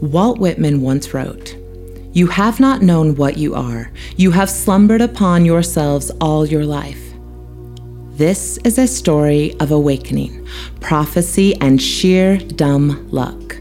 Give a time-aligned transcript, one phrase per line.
[0.00, 1.56] Walt Whitman once wrote,
[2.12, 3.90] You have not known what you are.
[4.16, 7.02] You have slumbered upon yourselves all your life.
[8.12, 10.46] This is a story of awakening,
[10.80, 13.56] prophecy, and sheer dumb luck.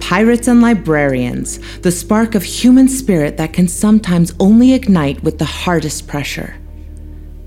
[0.00, 5.44] Pirates and librarians, the spark of human spirit that can sometimes only ignite with the
[5.44, 6.56] hardest pressure.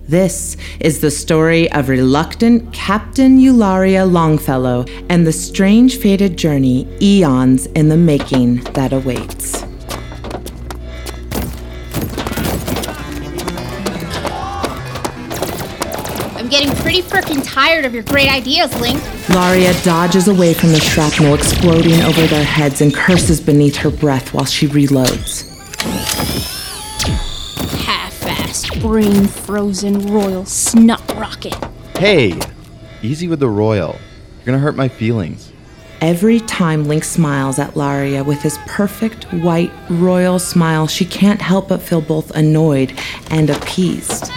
[0.09, 7.67] This is the story of reluctant Captain Eularia Longfellow and the strange fated journey, eons
[7.67, 9.61] in the making, that awaits.
[16.33, 18.99] I'm getting pretty freaking tired of your great ideas, Link.
[19.27, 24.33] Laria dodges away from the shrapnel exploding over their heads and curses beneath her breath
[24.33, 25.45] while she reloads.
[28.79, 31.55] Half-assed, brain-frozen royal snot rocket.
[31.97, 32.39] Hey,
[33.01, 33.99] easy with the royal.
[34.37, 35.51] You're gonna hurt my feelings.
[36.01, 41.67] Every time Link smiles at Laria with his perfect white royal smile, she can't help
[41.67, 42.97] but feel both annoyed
[43.29, 44.31] and appeased.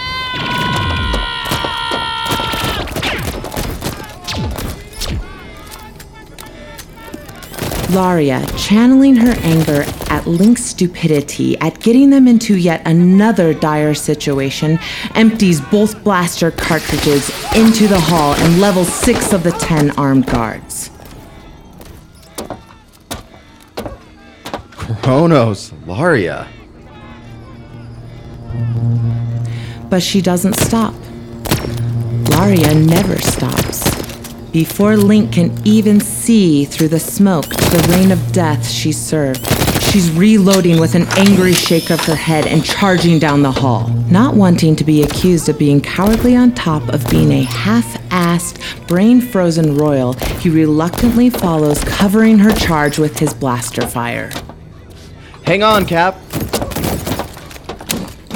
[7.87, 14.79] Laria, channeling her anger at Link's stupidity at getting them into yet another dire situation,
[15.15, 20.89] empties both blaster cartridges into the hall and levels six of the ten armed guards.
[25.01, 26.47] Kronos, Laria.
[29.89, 30.93] But she doesn't stop.
[32.31, 33.92] Laria never stops.
[34.53, 39.43] Before Link can even see through the smoke the rain of death she served,
[39.81, 43.87] she's reloading with an angry shake of her head and charging down the hall.
[44.11, 48.87] Not wanting to be accused of being cowardly on top of being a half assed,
[48.87, 54.29] brain frozen royal, he reluctantly follows, covering her charge with his blaster fire.
[55.45, 56.13] Hang on, Cap.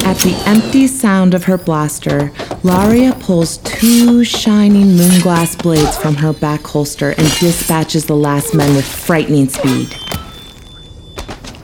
[0.04, 2.32] At the empty sound of her blaster,
[2.62, 8.74] Laria pulls two shining moonglass blades from her back holster and dispatches the last men
[8.74, 9.96] with frightening speed.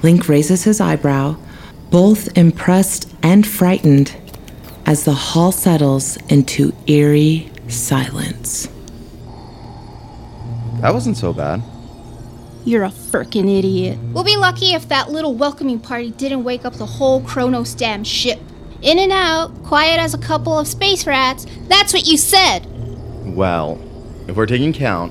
[0.05, 1.37] Link raises his eyebrow,
[1.91, 4.15] both impressed and frightened,
[4.87, 8.69] as the hall settles into eerie silence.
[10.81, 11.61] That wasn't so bad.
[12.65, 13.99] You're a frickin' idiot.
[14.13, 18.05] We'll be lucky if that little welcoming party didn't wake up the whole Kronos damn
[18.05, 18.41] ship.
[18.85, 21.47] In and out, quiet as a couple of space rats.
[21.69, 22.67] That's what you said.
[23.35, 23.81] Well,
[24.29, 25.11] if we're taking count,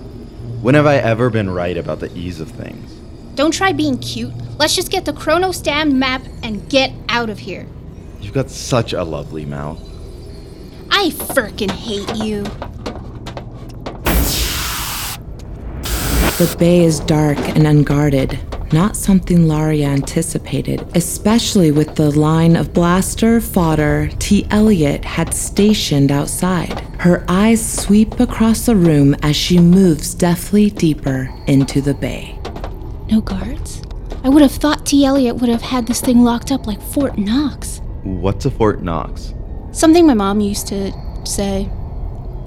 [0.61, 2.91] when have I ever been right about the ease of things?
[3.33, 4.31] Don't try being cute.
[4.59, 7.66] Let's just get the Kronos damn map and get out of here.
[8.22, 9.81] You've got such a lovely mouth.
[10.91, 12.44] I frickin' hate you.
[16.38, 18.39] The bay is dark and unguarded,
[18.73, 24.47] not something Laria anticipated, especially with the line of blaster fodder T.
[24.50, 26.79] Elliot had stationed outside.
[27.00, 32.39] Her eyes sweep across the room as she moves deftly deeper into the bay.
[33.12, 33.83] No guards?
[34.23, 35.06] I would have thought T.
[35.06, 37.79] Elliot would have had this thing locked up like Fort Knox.
[38.03, 39.33] What's a Fort Knox?
[39.72, 40.91] Something my mom used to
[41.25, 41.69] say.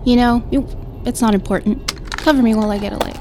[0.04, 1.92] You know, it's not important.
[2.16, 3.16] Cover me while I get a light.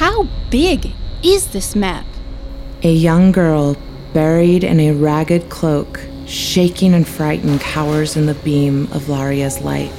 [0.00, 2.06] How big is this map?
[2.82, 3.76] A young girl,
[4.14, 9.92] buried in a ragged cloak, shaking and frightened, cowers in the beam of Laria's light.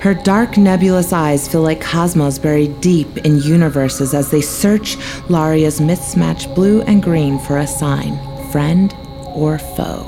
[0.00, 4.96] Her dark, nebulous eyes feel like cosmos buried deep in universes as they search
[5.28, 8.16] Laria's mismatched blue and green for a sign
[8.52, 8.94] friend
[9.34, 10.06] or foe.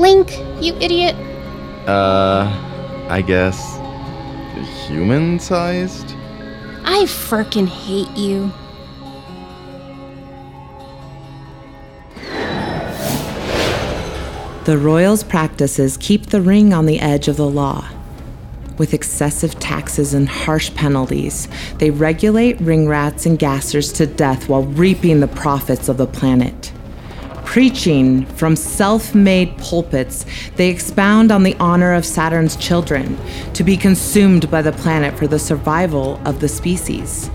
[0.00, 1.14] Link, you idiot.
[1.86, 2.50] Uh,
[3.08, 3.76] I guess.
[4.88, 6.16] human sized?
[6.84, 8.52] I frickin' hate you.
[14.64, 17.86] The royals' practices keep the ring on the edge of the law.
[18.78, 24.62] With excessive taxes and harsh penalties, they regulate ring rats and gassers to death while
[24.62, 26.72] reaping the profits of the planet.
[27.44, 30.24] Preaching from self made pulpits,
[30.56, 33.18] they expound on the honor of Saturn's children
[33.52, 37.28] to be consumed by the planet for the survival of the species.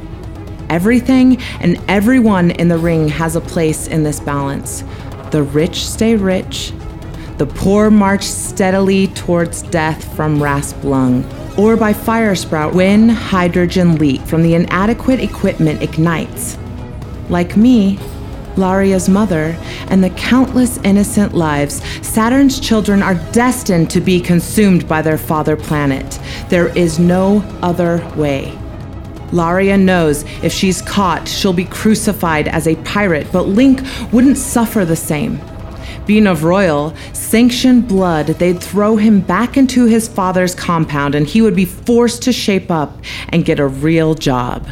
[0.71, 4.83] Everything and everyone in the ring has a place in this balance.
[5.29, 6.73] The rich stay rich,
[7.39, 11.23] the poor march steadily towards death from rasp lung,
[11.57, 16.57] or by fire sprout when hydrogen leak from the inadequate equipment ignites.
[17.29, 17.97] Like me,
[18.57, 19.57] Laria's mother,
[19.87, 25.55] and the countless innocent lives, Saturn's children are destined to be consumed by their father
[25.55, 26.19] planet.
[26.49, 28.51] There is no other way.
[29.31, 33.81] Laria knows if she's caught, she'll be crucified as a pirate, but Link
[34.11, 35.39] wouldn't suffer the same.
[36.09, 41.39] Being of royal, sanctioned blood, they'd throw him back into his father's compound and he
[41.39, 42.97] would be forced to shape up
[43.27, 44.67] and get a real job.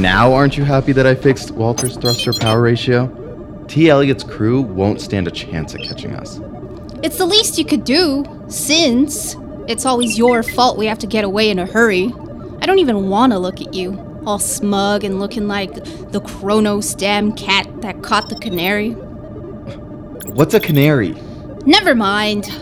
[0.00, 3.06] Now, aren't you happy that I fixed Walter's thruster power ratio?
[3.68, 3.88] T.
[3.88, 6.40] Elliott's crew won't stand a chance at catching us.
[7.04, 9.36] It's the least you could do, since
[9.68, 12.12] it's always your fault we have to get away in a hurry.
[12.60, 13.92] I don't even want to look at you,
[14.26, 15.72] all smug and looking like
[16.10, 18.90] the Kronos damn cat that caught the canary.
[20.32, 21.14] What's a canary?
[21.64, 22.46] Never mind.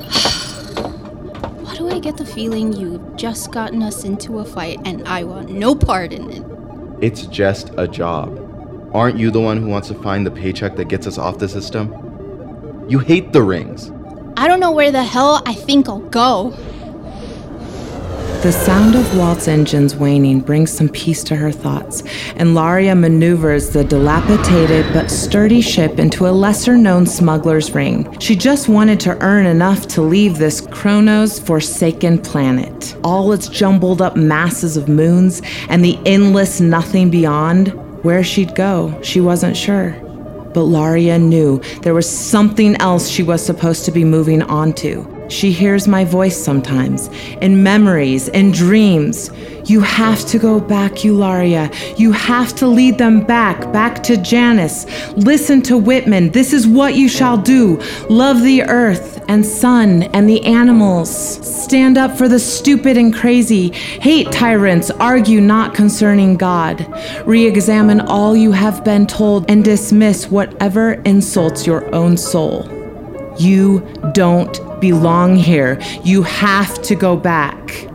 [1.62, 5.24] Why do I get the feeling you've just gotten us into a fight and I
[5.24, 6.44] want no part in it?
[7.00, 8.40] It's just a job.
[8.94, 11.48] Aren't you the one who wants to find the paycheck that gets us off the
[11.48, 11.92] system?
[12.88, 13.90] You hate the rings.
[14.36, 16.54] I don't know where the hell I think I'll go.
[18.44, 22.02] The sound of Walt's engines waning brings some peace to her thoughts,
[22.36, 28.14] and Laria maneuvers the dilapidated but sturdy ship into a lesser known smuggler's ring.
[28.20, 32.94] She just wanted to earn enough to leave this Kronos forsaken planet.
[33.02, 35.40] All its jumbled up masses of moons
[35.70, 37.68] and the endless nothing beyond.
[38.04, 39.92] Where she'd go, she wasn't sure.
[40.52, 45.13] But Laria knew there was something else she was supposed to be moving on to.
[45.28, 47.08] She hears my voice sometimes,
[47.40, 49.30] in memories, in dreams.
[49.64, 51.72] You have to go back, Eularia.
[51.98, 54.84] You have to lead them back, back to Janice.
[55.12, 56.30] Listen to Whitman.
[56.32, 57.80] This is what you shall do.
[58.10, 61.10] Love the earth and sun and the animals.
[61.64, 63.70] Stand up for the stupid and crazy.
[63.70, 64.90] Hate tyrants.
[64.90, 66.86] Argue not concerning God.
[67.24, 72.68] Re examine all you have been told and dismiss whatever insults your own soul.
[73.38, 73.80] You
[74.12, 75.80] don't belong here.
[76.02, 77.88] You have to go back.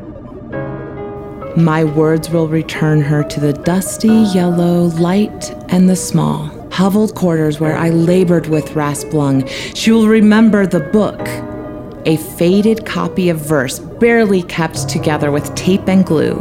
[1.55, 7.59] My words will return her to the dusty yellow light and the small, hovelled quarters
[7.59, 9.47] where I labored with Rasplung.
[9.75, 11.21] She will remember the book,
[12.07, 16.37] a faded copy of verse barely kept together with tape and glue.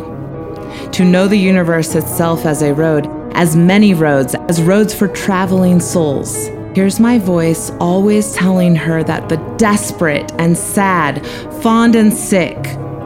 [0.92, 5.78] To know the universe itself as a road, as many roads, as roads for traveling
[5.78, 6.48] souls.
[6.74, 11.26] Here's my voice always telling her that the desperate and sad,
[11.62, 12.58] fond and sick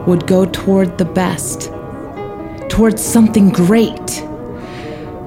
[0.06, 1.70] would go toward the best,
[2.68, 4.24] towards something great.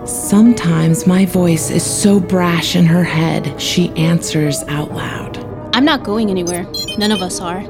[0.06, 5.38] Sometimes my voice is so brash in her head, she answers out loud.
[5.74, 6.66] I'm not going anywhere.
[6.98, 7.62] None of us are.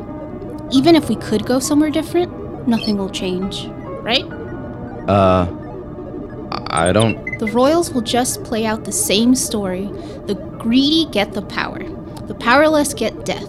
[0.71, 3.67] Even if we could go somewhere different, nothing will change.
[4.01, 4.25] Right?
[5.07, 5.47] Uh,
[6.69, 7.39] I don't.
[7.39, 9.85] The Royals will just play out the same story.
[10.25, 10.35] The
[10.65, 11.77] greedy get the power,
[12.25, 13.47] the powerless get death.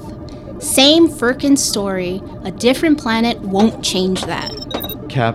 [0.63, 2.21] Same frickin' story.
[2.45, 4.53] A different planet won't change that.
[5.09, 5.35] Cap,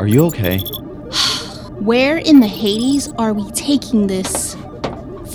[0.00, 0.58] are you okay?
[1.78, 4.56] Where in the Hades are we taking this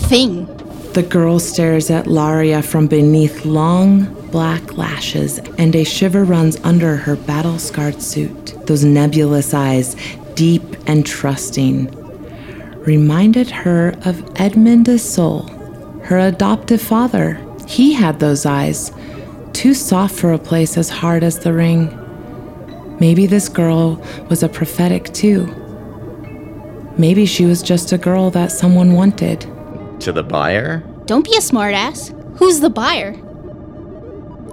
[0.10, 0.48] thing?
[0.92, 6.98] The girl stares at Laria from beneath long black lashes, and a shiver runs under
[6.98, 8.54] her battle scarred suit.
[8.68, 9.96] Those nebulous eyes,
[10.34, 11.97] deep and trusting,
[12.88, 15.44] reminded her of Edmund D'Sol,
[16.06, 17.38] her adoptive father.
[17.68, 18.94] He had those eyes,
[19.52, 21.94] too soft for a place as hard as the ring.
[23.02, 25.54] Maybe this girl was a prophetic too.
[26.98, 29.42] Maybe she was just a girl that someone wanted.
[30.00, 30.80] To the buyer?
[31.06, 32.14] Don't be a smartass.
[32.38, 33.16] Who's the buyer?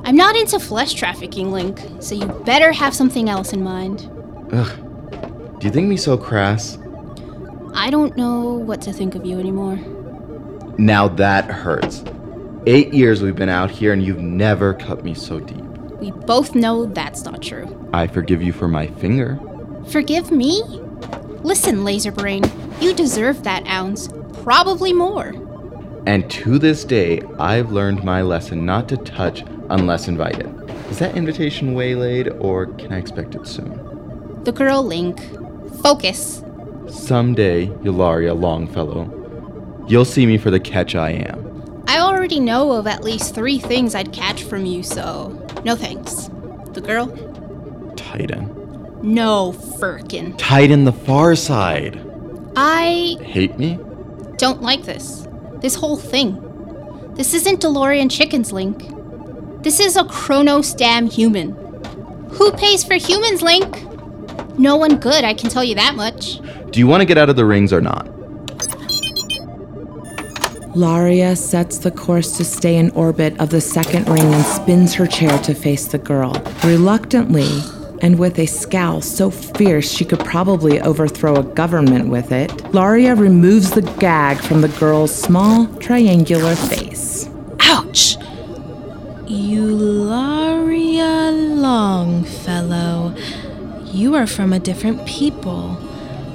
[0.04, 4.10] I'm not into flesh trafficking, Link, so you better have something else in mind.
[4.52, 5.60] Ugh.
[5.60, 6.78] Do you think me so crass?
[7.74, 9.76] I don't know what to think of you anymore.
[10.78, 12.04] Now that hurts.
[12.66, 15.64] Eight years we've been out here and you've never cut me so deep.
[15.98, 17.88] We both know that's not true.
[17.92, 19.40] I forgive you for my finger.
[19.88, 20.62] Forgive me?
[21.42, 22.50] Listen, Laserbrain,
[22.80, 24.08] you deserve that ounce.
[24.42, 25.34] Probably more.
[26.06, 30.46] And to this day, I've learned my lesson not to touch unless invited.
[30.90, 34.42] Is that invitation waylaid, or can I expect it soon?
[34.44, 35.20] The girl Link.
[35.82, 36.43] Focus.
[36.88, 41.82] Someday, Eularia Longfellow, you'll see me for the catch I am.
[41.86, 45.28] I already know of at least three things I'd catch from you, so
[45.64, 46.30] no thanks.
[46.72, 47.06] The girl?
[47.96, 48.50] Titan.
[49.02, 50.36] No, Firkin.
[50.36, 52.00] Titan the far side.
[52.56, 53.78] I Hate me?
[54.36, 55.26] don't like this.
[55.60, 56.40] This whole thing.
[57.14, 58.82] This isn't DeLorean Chickens, Link.
[59.62, 61.52] This is a Kronos damn human.
[62.32, 63.82] Who pays for humans, Link?
[64.58, 66.40] No one good, I can tell you that much.
[66.74, 68.06] Do you want to get out of the rings or not?
[70.74, 75.06] Laria sets the course to stay in orbit of the second ring and spins her
[75.06, 76.32] chair to face the girl.
[76.64, 77.48] Reluctantly,
[78.02, 83.16] and with a scowl so fierce she could probably overthrow a government with it, Laria
[83.16, 87.28] removes the gag from the girl's small, triangular face.
[87.60, 88.16] Ouch!
[89.28, 93.14] Eularia Longfellow,
[93.92, 95.78] you are from a different people.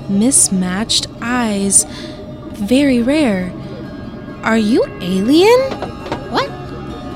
[0.10, 1.86] Mismatched eyes.
[2.54, 3.54] Very rare.
[4.44, 5.60] Are you alien?
[6.32, 6.50] What?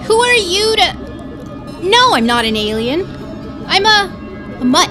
[0.06, 0.94] Who are you to.
[1.82, 3.02] No, I'm not an alien.
[3.66, 4.58] I'm a.
[4.62, 4.90] a mutt.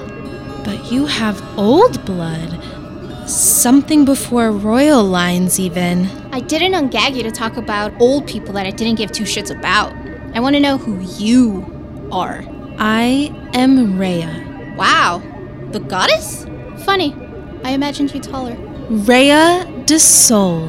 [0.65, 2.59] But you have old blood.
[3.29, 6.07] Something before royal lines, even.
[6.33, 9.49] I didn't ungag you to talk about old people that I didn't give two shits
[9.49, 9.93] about.
[10.35, 12.43] I want to know who you are.
[12.77, 14.73] I am Rhea.
[14.77, 15.21] Wow.
[15.71, 16.45] The goddess?
[16.83, 17.15] Funny.
[17.63, 18.55] I imagined you taller.
[18.89, 20.67] Rhea D'Sol.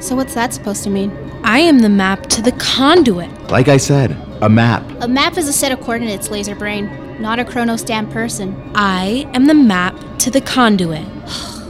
[0.00, 1.10] So, what's that supposed to mean?
[1.44, 3.30] I am the map to the conduit.
[3.50, 4.82] Like I said, a map.
[5.00, 6.90] A map is a set of coordinates, laser brain,
[7.20, 8.72] not a Kronos damn person.
[8.74, 11.06] I am the map to the conduit.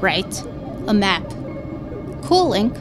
[0.00, 0.42] Right.
[0.86, 1.24] A map.
[2.22, 2.72] Cool, Link.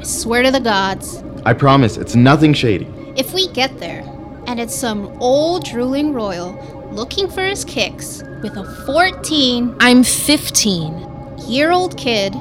[0.00, 2.88] I swear to the gods, I promise, it's nothing shady.
[3.16, 4.02] if we get there
[4.48, 6.52] and it's some old drooling royal
[6.92, 11.38] looking for his kicks with a 14 I'm 15.
[11.48, 12.34] year old kid,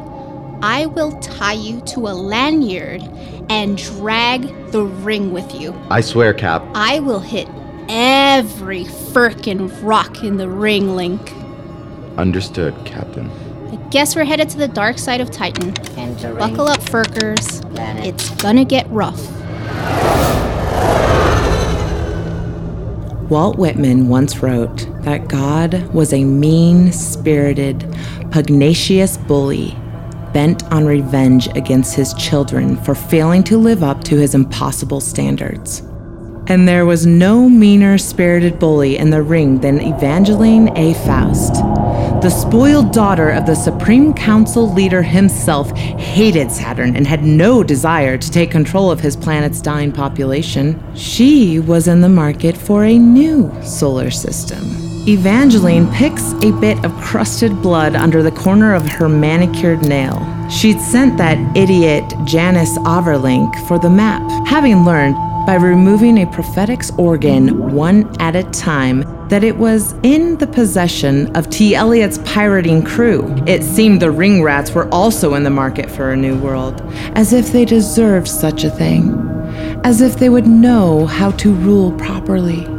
[0.62, 3.02] I will tie you to a lanyard
[3.50, 5.74] and drag the ring with you.
[5.90, 6.64] I swear, Cap.
[6.74, 7.48] I will hit
[7.90, 11.32] every firkin rock in the ring, Link.
[12.18, 13.30] Understood, Captain.
[13.72, 15.74] I guess we're headed to the dark side of Titan.
[16.38, 17.62] Buckle up, Furkers.
[18.06, 19.20] It's gonna get rough.
[23.30, 27.80] Walt Whitman once wrote that God was a mean spirited,
[28.32, 29.76] pugnacious bully
[30.32, 35.80] bent on revenge against his children for failing to live up to his impossible standards.
[36.48, 40.94] And there was no meaner spirited bully in the ring than Evangeline A.
[40.94, 41.56] Faust.
[42.26, 48.18] The spoiled daughter of the Supreme Council leader himself hated Saturn and had no desire
[48.18, 50.84] to take control of his planet's dying population.
[50.96, 54.64] She was in the market for a new solar system.
[55.08, 60.18] Evangeline picks a bit of crusted blood under the corner of her manicured nail.
[60.50, 65.16] She'd sent that idiot Janus A'verlink for the map, having learned
[65.46, 71.36] by removing a prophetic's organ one at a time that it was in the possession
[71.36, 71.76] of T.
[71.76, 73.34] Eliot's pirating crew.
[73.48, 76.82] It seemed the ring rats were also in the market for a new world,
[77.16, 79.14] as if they deserved such a thing,
[79.84, 82.75] as if they would know how to rule properly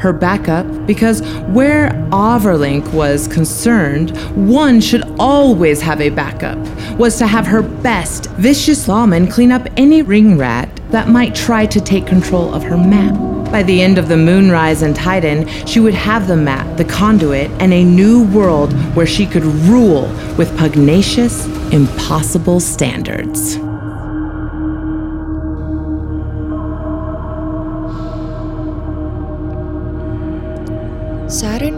[0.00, 6.58] her backup because where A'verlink was concerned, one should always have a backup,
[6.98, 11.66] was to have her best vicious lawman clean up any ring rat that might try
[11.66, 13.14] to take control of her map.
[13.52, 17.50] By the end of the moonrise in Titan, she would have the map, the conduit,
[17.60, 20.02] and a new world where she could rule
[20.38, 23.58] with pugnacious, impossible standards.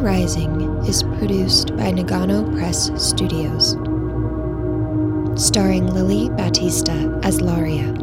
[0.03, 3.75] Rising is produced by Nagano Press Studios.
[5.41, 7.97] Starring Lily Batista as Laria,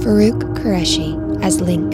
[0.00, 1.92] Farooq Qureshi as Link,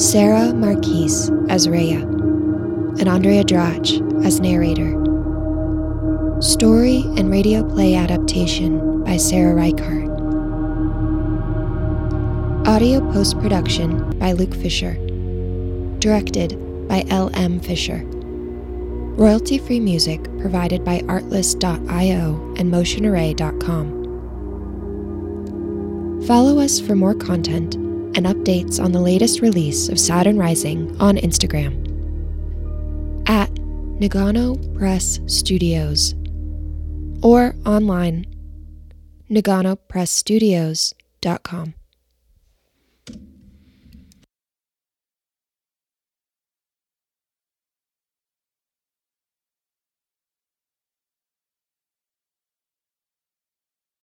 [0.00, 4.92] Sara Marquis as Rhea, and Andrea Dratch as narrator.
[6.40, 10.08] Story and radio play adaptation by Sarah Reichert.
[12.66, 14.94] Audio post production by Luke Fischer.
[15.98, 17.60] Directed by L.M.
[17.60, 18.02] Fischer.
[19.16, 24.04] Royalty free music provided by artlist.io and motionarray.com.
[26.26, 31.16] Follow us for more content and updates on the latest release of Saturn Rising on
[31.16, 31.82] Instagram
[33.28, 33.50] at
[34.00, 36.14] Nagano Press Studios
[37.22, 38.26] or online
[39.30, 41.74] naganopressstudios.com.